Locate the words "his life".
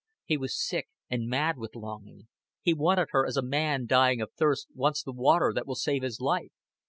6.01-6.49